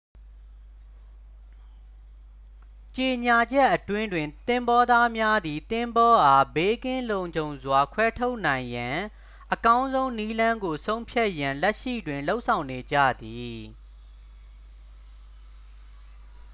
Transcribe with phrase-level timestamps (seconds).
[2.97, 8.97] ကြေညာချက်အတွင်းတွင် သင်္ဘောသားများသည် သင်္ဘောအား ဘေးကင်းလုံခြုံစွာ ခွဲထုတ်နိုင်ရန်
[9.53, 13.59] အကောင်းဆုံးနည်းလမ်းကို ဆုံးဖြတ်ရန် လက်ရှိတွင် လုပ်ဆောင်နေကြသည်